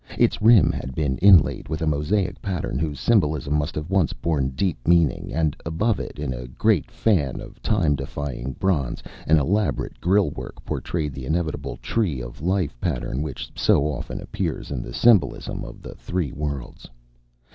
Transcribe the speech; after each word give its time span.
Its 0.17 0.41
rim 0.41 0.71
had 0.71 0.95
been 0.95 1.19
inlaid 1.19 1.69
with 1.69 1.79
a 1.79 1.85
mosaic 1.85 2.41
pattern 2.41 2.79
whose 2.79 2.99
symbolism 2.99 3.53
must 3.53 3.77
once 3.87 4.09
have 4.09 4.19
borne 4.19 4.49
deep 4.49 4.79
meaning, 4.87 5.31
and 5.31 5.55
above 5.63 5.99
it 5.99 6.17
in 6.17 6.33
a 6.33 6.47
great 6.47 6.89
fan 6.89 7.39
of 7.39 7.61
time 7.61 7.93
defying 7.95 8.53
bronze 8.53 9.03
an 9.27 9.37
elaborate 9.37 10.01
grille 10.01 10.31
work 10.31 10.65
portrayed 10.65 11.13
the 11.13 11.27
inevitable 11.27 11.77
tree 11.77 12.19
of 12.19 12.41
life 12.41 12.75
pattern 12.81 13.21
which 13.21 13.51
so 13.55 13.85
often 13.93 14.19
appears 14.19 14.71
in 14.71 14.81
the 14.81 14.91
symbolism 14.91 15.63
of 15.63 15.83
the 15.83 15.93
three 15.93 16.31
worlds. 16.31 16.89